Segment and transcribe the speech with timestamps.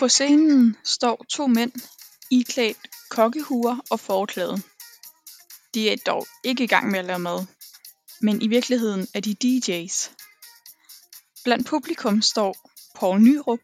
[0.00, 1.72] På scenen står to mænd
[2.30, 2.76] iklædt
[3.08, 4.62] kokkehuer og forklæde.
[5.74, 7.46] De er dog ikke i gang med at lave mad,
[8.20, 10.10] men i virkeligheden er de DJ's.
[11.44, 12.56] Blandt publikum står
[12.94, 13.60] Poul Nyrup,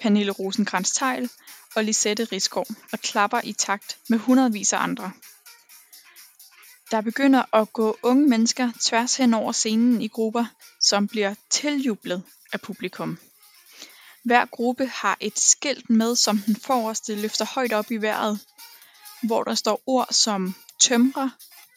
[0.00, 1.30] Pernille rosenkrantz teil
[1.74, 5.12] og Lisette Risgaard og klapper i takt med hundredvis af andre.
[6.90, 10.44] Der begynder at gå unge mennesker tværs hen over scenen i grupper,
[10.80, 12.22] som bliver tiljublet
[12.52, 13.18] af publikum.
[14.30, 18.34] Hver gruppe har et skilt med, som den forreste løfter højt op i vejret,
[19.28, 20.54] hvor der står ord som
[20.86, 21.30] tømrer,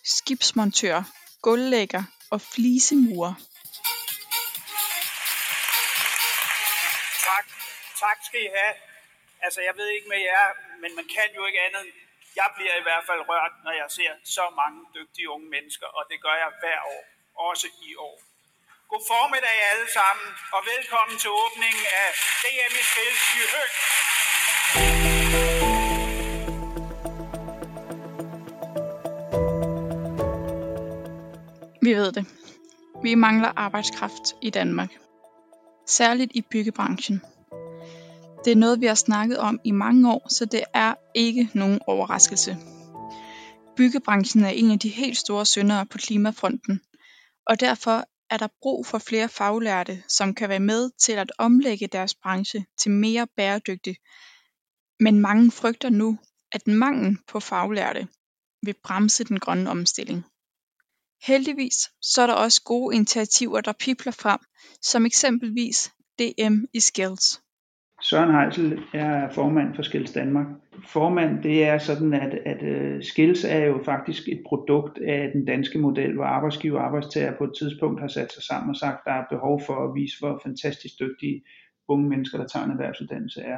[0.03, 0.99] skibsmontør,
[1.41, 2.03] gulvlægger
[2.33, 3.33] og flisemurer.
[7.29, 7.45] Tak.
[8.03, 8.73] Tak skal I have.
[9.45, 10.45] Altså, jeg ved ikke med jer,
[10.81, 11.85] men man kan jo ikke andet.
[12.35, 16.03] Jeg bliver i hvert fald rørt, når jeg ser så mange dygtige unge mennesker, og
[16.09, 17.03] det gør jeg hver år,
[17.49, 18.28] også i år.
[18.93, 22.09] God formiddag alle sammen, og velkommen til åbningen af
[22.43, 23.69] DM i Spil i Høg.
[31.81, 32.25] Vi ved det.
[33.03, 34.91] Vi mangler arbejdskraft i Danmark.
[35.87, 37.21] Særligt i byggebranchen.
[38.45, 41.79] Det er noget, vi har snakket om i mange år, så det er ikke nogen
[41.87, 42.57] overraskelse.
[43.77, 46.81] Byggebranchen er en af de helt store syndere på klimafronten,
[47.45, 51.87] og derfor er der brug for flere faglærte, som kan være med til at omlægge
[51.87, 53.95] deres branche til mere bæredygtig.
[54.99, 56.19] Men mange frygter nu,
[56.51, 58.07] at mangel på faglærte
[58.63, 60.25] vil bremse den grønne omstilling.
[61.23, 64.39] Heldigvis så er der også gode initiativer, der pipler frem,
[64.81, 67.41] som eksempelvis DM i Skills.
[68.01, 70.45] Søren Heisel er formand for Skils Danmark.
[70.87, 75.45] Formand, det er sådan, at, at øh, Skils er jo faktisk et produkt af den
[75.45, 78.95] danske model, hvor arbejdsgiver og arbejdstager på et tidspunkt har sat sig sammen og sagt,
[78.95, 81.43] at der er behov for at vise, hvor fantastisk dygtige
[81.87, 83.57] unge mennesker, der tager en erhvervsuddannelse er.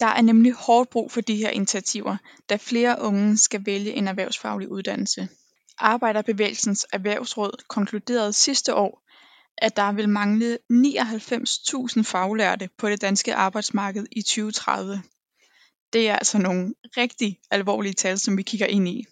[0.00, 2.16] Der er nemlig hårdt brug for de her initiativer,
[2.50, 5.28] da flere unge skal vælge en erhvervsfaglig uddannelse.
[5.78, 9.02] Arbejderbevægelsens Erhvervsråd konkluderede sidste år,
[9.60, 15.02] at der vil mangle 99.000 faglærte på det danske arbejdsmarked i 2030.
[15.92, 19.04] Det er altså nogle rigtig alvorlige tal, som vi kigger ind i.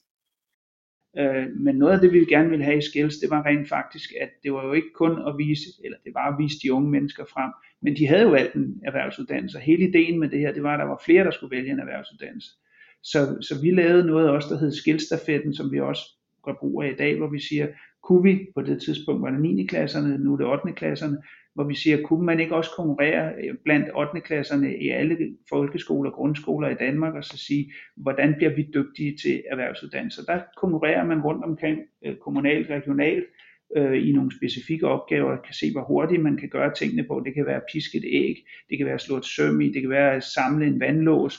[1.18, 4.12] Øh, men noget af det, vi gerne ville have i Skills, det var rent faktisk,
[4.20, 6.90] at det var jo ikke kun at vise, eller det var at vise de unge
[6.90, 7.50] mennesker frem,
[7.82, 9.58] men de havde jo alt en erhvervsuddannelse.
[9.58, 11.80] Hele ideen med det her, det var, at der var flere, der skulle vælge en
[11.80, 12.50] erhvervsuddannelse.
[13.02, 16.02] Så, så vi lavede noget også, der hed Skillstafetten, som vi også
[16.44, 17.66] gør brug af i dag, hvor vi siger,
[18.02, 19.66] kunne vi på det tidspunkt, var det 9.
[19.66, 20.72] klasserne, nu er det 8.
[20.72, 21.16] klasserne,
[21.54, 24.20] hvor vi siger, kunne man ikke også konkurrere øh, blandt 8.
[24.20, 25.16] klasserne i alle
[25.48, 30.22] folkeskoler og grundskoler i Danmark, og så sige, hvordan bliver vi dygtige til erhvervsuddannelser.
[30.22, 33.24] Der konkurrerer man rundt omkring øh, kommunalt, regionalt,
[33.76, 37.22] øh, i nogle specifikke opgaver, kan se, hvor hurtigt man kan gøre tingene på.
[37.24, 38.36] Det kan være at piske et æg,
[38.70, 41.38] det kan være at slå et søm i, det kan være at samle en vandlås,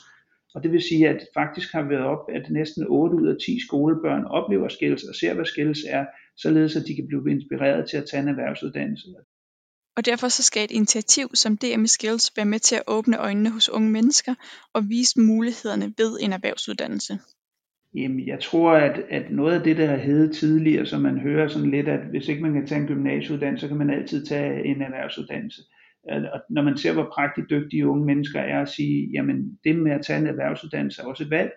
[0.55, 3.59] og det vil sige, at faktisk har været op, at næsten 8 ud af 10
[3.67, 6.05] skolebørn oplever skills og ser, hvad skills er,
[6.37, 9.07] således at de kan blive inspireret til at tage en erhvervsuddannelse.
[9.97, 13.49] Og derfor så skal et initiativ som DM Skills være med til at åbne øjnene
[13.49, 14.35] hos unge mennesker
[14.73, 17.19] og vise mulighederne ved en erhvervsuddannelse.
[17.95, 21.47] Jamen, jeg tror, at, at noget af det, der har heddet tidligere, som man hører
[21.47, 24.65] sådan lidt, at hvis ikke man kan tage en gymnasieuddannelse, så kan man altid tage
[24.65, 25.61] en erhvervsuddannelse.
[26.09, 29.91] Og når man ser, hvor prægtigt dygtige unge mennesker er at sige, jamen det med
[29.91, 31.51] at tage en erhvervsuddannelse er også et valg.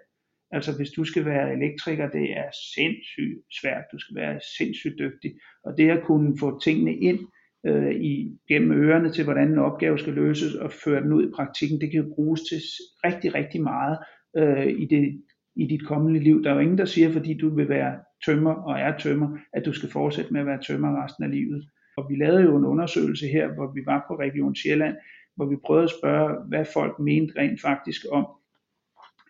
[0.51, 3.85] Altså hvis du skal være elektriker, det er sindssygt svært.
[3.93, 5.33] Du skal være sindssygt dygtig.
[5.65, 7.19] Og det at kunne få tingene ind
[7.67, 11.33] øh, i, gennem ørerne til, hvordan en opgave skal løses og føre den ud i
[11.37, 12.61] praktikken, det kan bruges til
[13.05, 13.99] rigtig, rigtig meget
[14.37, 15.23] øh, i, det,
[15.57, 16.43] i dit kommende liv.
[16.43, 19.65] Der er jo ingen, der siger, fordi du vil være tømmer og er tømmer, at
[19.65, 21.65] du skal fortsætte med at være tømmer resten af livet.
[21.97, 24.97] Og vi lavede jo en undersøgelse her, hvor vi var på Region Sjælland,
[25.37, 28.27] hvor vi prøvede at spørge, hvad folk mente rent faktisk om,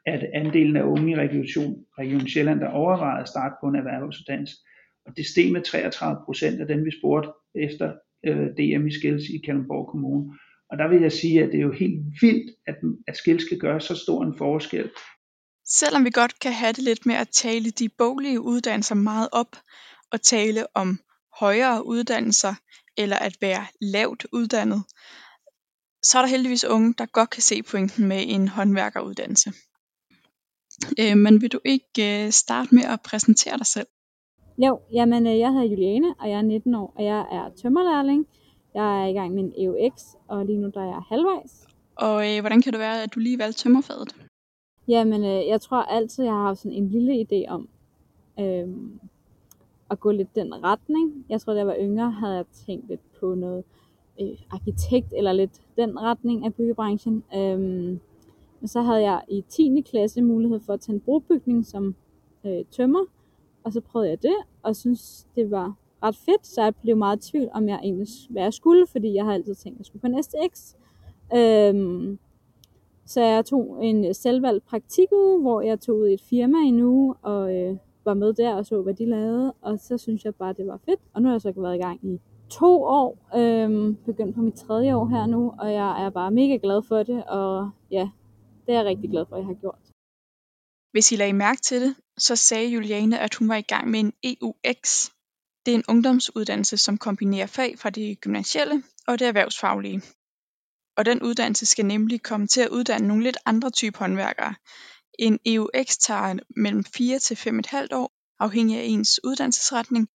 [0.06, 4.56] at andelen af unge i Region, Region Sjælland, der overvejede at starte på en erhvervsuddannelse.
[5.06, 7.92] Og det steg med 33 procent af dem, vi spurgte efter
[8.26, 10.38] øh, DM i Skils i Kalundborg Kommune.
[10.70, 12.76] Og der vil jeg sige, at det er jo helt vildt, at,
[13.08, 14.90] at Skils skal gøre så stor en forskel.
[15.66, 19.56] Selvom vi godt kan have det lidt med at tale de boglige uddannelser meget op,
[20.12, 20.98] og tale om
[21.40, 22.54] højere uddannelser
[22.96, 24.84] eller at være lavt uddannet,
[26.02, 29.52] så er der heldigvis unge, der godt kan se pointen med en håndværkeruddannelse.
[31.00, 33.86] Øh, men vil du ikke øh, starte med at præsentere dig selv?
[34.58, 38.26] Jo, jamen øh, jeg hedder Juliane, og jeg er 19 år, og jeg er tømmerlærling.
[38.74, 41.66] Jeg er i gang med en EUX, og lige nu der er jeg halvvejs.
[41.96, 44.16] Og øh, hvordan kan det være, at du lige valgte tømmerfaget?
[44.88, 47.68] Jamen, øh, jeg tror altid, jeg har haft sådan en lille idé om,
[48.40, 48.68] øh,
[49.92, 51.26] at gå lidt den retning.
[51.28, 53.64] Jeg tror, da jeg var yngre, havde jeg tænkt lidt på noget
[54.20, 57.24] øh, arkitekt, eller lidt den retning af byggebranchen.
[57.34, 58.00] Øhm,
[58.60, 59.80] Men så havde jeg i 10.
[59.80, 61.94] klasse mulighed for at tage en brobygning som
[62.44, 63.04] øh, tømmer,
[63.64, 67.26] og så prøvede jeg det, og synes det var ret fedt, så jeg blev meget
[67.26, 69.86] i tvivl, om jeg egentlig hvad jeg skulle, fordi jeg har altid tænkt, at jeg
[69.86, 70.74] skulle på næste STX.
[71.34, 72.18] Øhm,
[73.06, 76.80] så jeg tog en selvvalgt praktikuge, hvor jeg tog ud i et firma i en
[76.80, 80.34] uge, og øh, var med der og så, hvad de lavede, og så synes jeg
[80.34, 81.00] bare, det var fedt.
[81.14, 82.20] Og nu har jeg så været i gang i
[82.50, 86.58] to år, øhm, begyndt på mit tredje år her nu, og jeg er bare mega
[86.62, 88.08] glad for det, og ja,
[88.66, 89.78] det er jeg rigtig glad for, at jeg har gjort.
[90.92, 94.00] Hvis I lagde mærke til det, så sagde Juliane, at hun var i gang med
[94.00, 95.10] en EUX.
[95.66, 100.02] Det er en ungdomsuddannelse, som kombinerer fag fra det gymnasielle og det erhvervsfaglige.
[100.96, 104.54] Og den uddannelse skal nemlig komme til at uddanne nogle lidt andre type håndværkere.
[105.18, 110.08] En EUX tager mellem 4 til 5,5 år, afhængig af ens uddannelsesretning,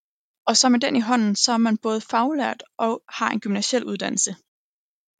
[0.45, 3.83] og så med den i hånden, så er man både faglært og har en gymnasiel
[3.83, 4.35] uddannelse.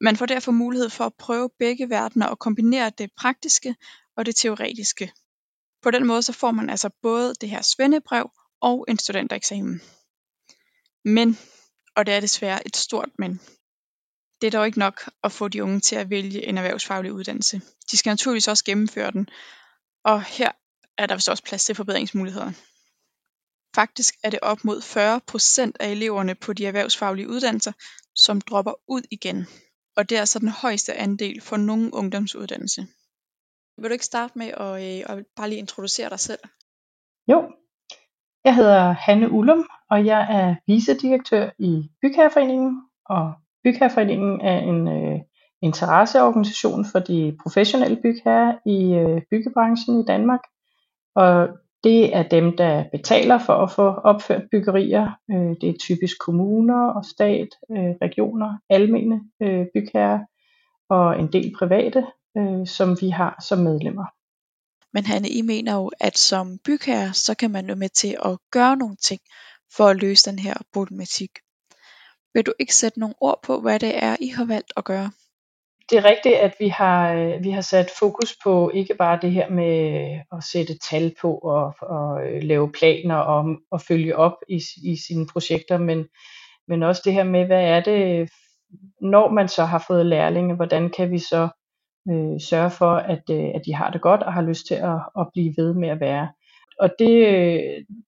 [0.00, 3.76] Man får derfor mulighed for at prøve begge verdener og kombinere det praktiske
[4.16, 5.12] og det teoretiske.
[5.82, 9.80] På den måde så får man altså både det her svendebrev og en studentereksamen.
[11.04, 11.38] Men,
[11.96, 13.40] og det er desværre et stort men,
[14.40, 17.60] det er dog ikke nok at få de unge til at vælge en erhvervsfaglig uddannelse.
[17.90, 19.28] De skal naturligvis også gennemføre den,
[20.10, 20.50] og her
[20.98, 22.50] er der vist også plads til forbedringsmuligheder.
[23.74, 27.72] Faktisk er det op mod 40% af eleverne på de erhvervsfaglige uddannelser,
[28.14, 29.46] som dropper ud igen.
[29.96, 32.86] Og det er altså den højeste andel for nogen ungdomsuddannelse.
[33.78, 36.40] Vil du ikke starte med at, øh, at bare lige introducere dig selv?
[37.28, 37.52] Jo,
[38.44, 42.82] jeg hedder Hanne Ullum, og jeg er vicedirektør i Bygherreforeningen.
[43.06, 43.32] Og
[43.64, 45.20] Bygherreforeningen er en øh,
[45.62, 50.40] interesseorganisation for de professionelle bygherrer i øh, byggebranchen i Danmark.
[51.14, 51.48] Og
[51.84, 55.10] det er dem, der betaler for at få opført byggerier.
[55.30, 60.18] Øh, det er typisk kommuner og stat, øh, regioner, almene øh, bygherrer
[60.90, 62.06] og en del private,
[62.38, 64.04] øh, som vi har som medlemmer.
[64.92, 68.38] Men Hanne, I mener jo, at som bygherre, så kan man jo med til at
[68.50, 69.20] gøre nogle ting
[69.76, 71.30] for at løse den her problematik.
[72.34, 75.10] Vil du ikke sætte nogle ord på, hvad det er, I har valgt at gøre?
[75.90, 79.32] Det er rigtigt, at vi har, øh, vi har sat fokus på ikke bare det
[79.32, 84.16] her med øh, at sætte tal på og, og øh, lave planer og, og følge
[84.16, 86.06] op i, i sine projekter, men,
[86.68, 88.30] men også det her med, hvad er det,
[89.00, 91.48] når man så har fået lærlinge, hvordan kan vi så
[92.10, 95.00] øh, sørge for, at, øh, at de har det godt og har lyst til at,
[95.18, 96.28] at blive ved med at være
[96.80, 97.14] og det,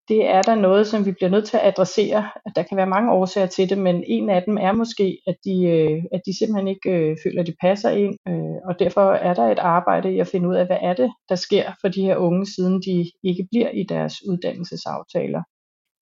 [0.09, 2.31] det er der noget, som vi bliver nødt til at adressere.
[2.57, 5.65] Der kan være mange årsager til det, men en af dem er måske, at de,
[5.65, 8.15] øh, at de simpelthen ikke øh, føler, at de passer ind.
[8.29, 11.11] Øh, og derfor er der et arbejde i at finde ud af, hvad er det,
[11.29, 15.43] der sker for de her unge, siden de ikke bliver i deres uddannelsesaftaler.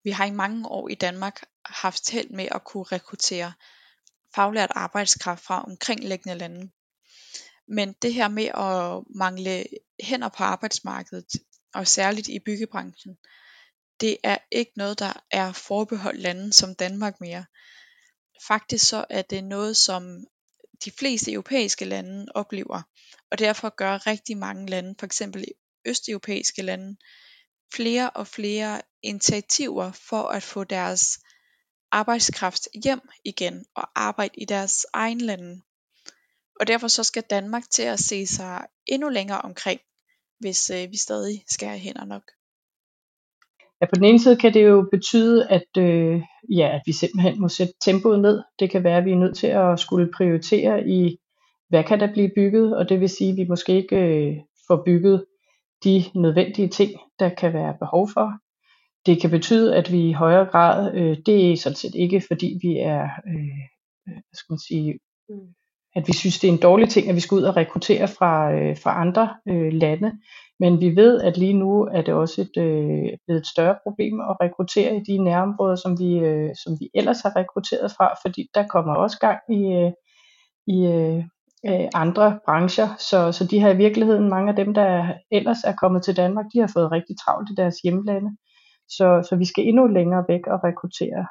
[0.03, 3.51] Vi har i mange år i Danmark haft held med at kunne rekruttere
[4.35, 6.69] faglært arbejdskraft fra omkringliggende lande.
[7.67, 9.63] Men det her med at mangle
[10.03, 11.31] hænder på arbejdsmarkedet,
[11.77, 13.17] og særligt i byggebranchen,
[14.01, 17.45] det er ikke noget, der er forbeholdt lande som Danmark mere.
[18.47, 20.23] Faktisk så er det noget, som
[20.85, 22.81] de fleste europæiske lande oplever,
[23.31, 25.45] og derfor gør rigtig mange lande, for eksempel
[25.85, 26.97] østeuropæiske lande,
[27.73, 31.19] flere og flere initiativer for at få deres
[31.91, 35.61] arbejdskraft hjem igen og arbejde i deres egen lande.
[36.59, 39.81] Og derfor så skal Danmark til at se sig endnu længere omkring
[40.39, 42.23] hvis øh, vi stadig skal have hænder nok.
[43.81, 47.41] Ja, på den ene side kan det jo betyde, at, øh, ja, at vi simpelthen
[47.41, 48.43] må sætte tempoet ned.
[48.59, 51.17] Det kan være, at vi er nødt til at skulle prioritere i,
[51.69, 54.83] hvad kan der blive bygget, og det vil sige, at vi måske ikke øh, får
[54.85, 55.25] bygget
[55.83, 58.33] de nødvendige ting, der kan være behov for.
[59.05, 62.59] Det kan betyde, at vi i højere grad, øh, det er sådan set ikke fordi
[62.61, 63.63] vi er, øh,
[64.05, 64.99] hvad skal man sige,
[65.97, 68.53] at vi synes, det er en dårlig ting, at vi skal ud og rekruttere fra,
[68.53, 70.11] øh, fra andre øh, lande.
[70.59, 74.19] Men vi ved, at lige nu er det også et, øh, blevet et større problem
[74.19, 78.49] at rekruttere i de nærområder, som vi, øh, som vi ellers har rekrutteret fra, fordi
[78.55, 79.91] der kommer også gang i, øh,
[80.67, 81.17] i øh,
[81.69, 82.87] øh andre brancher.
[83.09, 86.45] Så, så de har i virkeligheden, mange af dem, der ellers er kommet til Danmark,
[86.53, 88.31] de har fået rigtig travlt i deres hjemlande.
[88.89, 91.25] Så, så vi skal endnu længere væk og rekruttere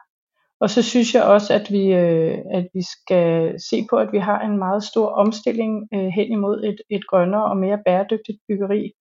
[0.60, 4.18] og så synes jeg også, at vi, øh, at vi skal se på, at vi
[4.18, 8.92] har en meget stor omstilling øh, hen imod et, et grønnere og mere bæredygtigt byggeri.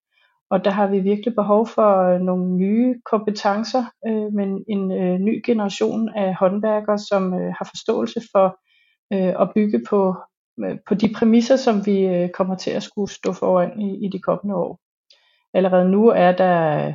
[0.50, 5.20] Og der har vi virkelig behov for øh, nogle nye kompetencer, øh, men en øh,
[5.20, 8.60] ny generation af håndværkere, som øh, har forståelse for
[9.14, 10.16] øh, at bygge på,
[10.66, 14.10] øh, på de præmisser, som vi øh, kommer til at skulle stå foran i, i
[14.10, 14.80] de kommende år.
[15.54, 16.94] Allerede nu er der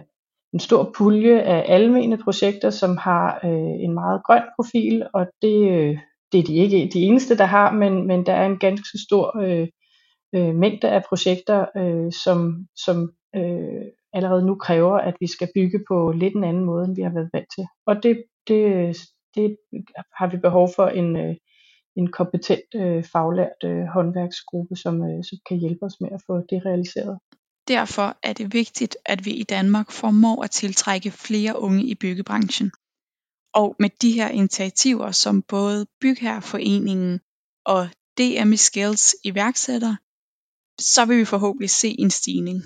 [0.52, 5.70] en stor pulje af almene projekter, som har øh, en meget grøn profil, og det,
[5.70, 5.98] øh,
[6.32, 9.40] det er de ikke de eneste, der har, men, men der er en ganske stor
[9.42, 9.68] øh,
[10.34, 15.80] øh, mængde af projekter, øh, som, som øh, allerede nu kræver, at vi skal bygge
[15.88, 17.64] på lidt en anden måde, end vi har været vant til.
[17.86, 18.96] Og det, det,
[19.34, 19.56] det
[20.18, 21.36] har vi behov for en, øh,
[21.96, 26.36] en kompetent øh, faglært øh, håndværksgruppe, som, øh, som kan hjælpe os med at få
[26.50, 27.18] det realiseret.
[27.76, 32.70] Derfor er det vigtigt, at vi i Danmark formår at tiltrække flere unge i byggebranchen.
[33.54, 37.20] Og med de her initiativer, som både Bygherreforeningen
[37.64, 39.96] og DM Skills iværksætter,
[40.80, 42.58] så vil vi forhåbentlig se en stigning.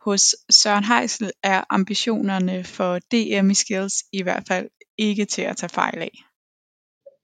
[0.00, 5.76] Hos Søren Heisel er ambitionerne for DM Skills i hvert fald ikke til at tage
[5.80, 6.14] fejl af.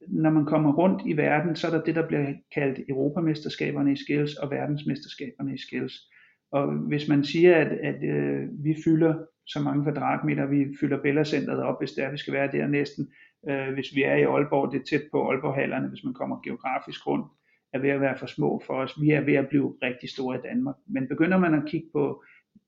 [0.09, 3.97] Når man kommer rundt i verden, så er der det, der bliver kaldt Europamesterskaberne i
[3.97, 5.95] skills og verdensmesterskaberne i skills.
[6.53, 9.15] Og hvis man siger, at, at øh, vi fylder
[9.47, 13.09] så mange kvadratmeter, vi fylder Bellacenteret op, hvis det er, vi skal være der næsten,
[13.49, 17.07] øh, hvis vi er i Aalborg, det er tæt på Aalborghallerne, hvis man kommer geografisk
[17.07, 17.27] rundt,
[17.73, 19.01] er ved at være for små for os.
[19.01, 20.77] Vi er ved at blive rigtig store i Danmark.
[20.87, 22.23] Men begynder man at kigge på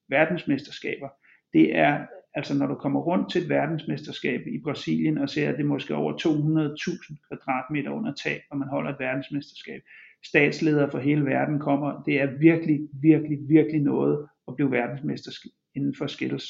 [0.08, 1.08] verdensmesterskaber,
[1.52, 5.54] det er altså når du kommer rundt til et verdensmesterskab i Brasilien og ser, at
[5.54, 9.80] det er måske over 200.000 kvadratmeter under tag, når man holder et verdensmesterskab.
[10.24, 12.02] Statsledere fra hele verden kommer.
[12.02, 15.30] Det er virkelig, virkelig, virkelig noget at blive verdensmester
[15.74, 16.44] inden for skills.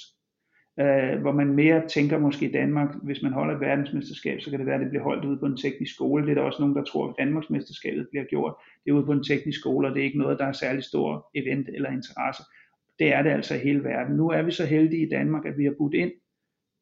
[0.81, 4.59] Uh, hvor man mere tænker måske i Danmark, hvis man holder et verdensmesterskab, så kan
[4.59, 6.25] det være, at det bliver holdt ude på en teknisk skole.
[6.25, 8.55] Det er der også nogen, der tror, at Danmarksmesterskabet bliver gjort.
[8.85, 10.85] Det er ude på en teknisk skole, og det er ikke noget, der er særlig
[10.85, 12.43] stor event eller interesse.
[12.99, 14.17] Det er det altså i hele verden.
[14.17, 16.11] Nu er vi så heldige i Danmark, at vi har budt ind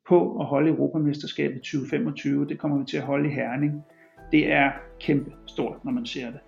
[0.08, 2.46] på at holde Europamesterskabet 2025.
[2.48, 3.82] Det kommer vi til at holde i Herning.
[4.32, 6.40] Det er kæmpe stort, når man ser det.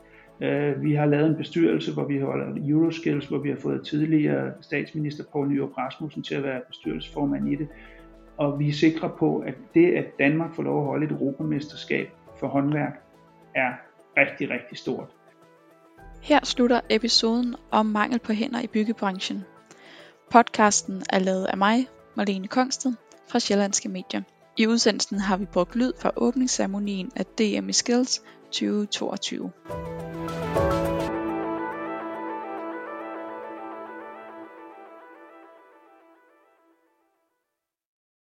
[0.42, 4.52] Øh, vi har lavet en bestyrelse, hvor vi holder Euroskills, hvor vi har fået tidligere
[4.60, 7.68] statsminister Poul Nyrup Rasmussen til at være bestyrelsesformand i det.
[8.36, 12.08] Og vi er sikre på, at det, at Danmark får lov at holde et europamesterskab
[12.40, 13.02] for håndværk,
[13.54, 13.72] er
[14.16, 15.08] rigtig, rigtig stort.
[16.22, 19.44] Her slutter episoden om mangel på hænder i byggebranchen.
[20.32, 22.92] Podcasten er lavet af mig, Marlene Kongsted,
[23.28, 24.22] fra Sjællandske Medier.
[24.58, 28.22] I udsendelsen har vi brugt lyd fra åbningsceremonien af DM Skills
[28.52, 29.50] 2022.